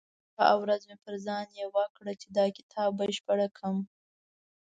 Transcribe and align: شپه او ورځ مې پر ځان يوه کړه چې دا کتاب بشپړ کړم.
شپه 0.29 0.43
او 0.51 0.57
ورځ 0.63 0.81
مې 0.89 0.95
پر 1.03 1.13
ځان 1.25 1.47
يوه 1.63 1.83
کړه 1.95 2.13
چې 2.21 2.27
دا 2.37 2.45
کتاب 2.57 2.89
بشپړ 2.99 3.39
کړم. 3.57 3.77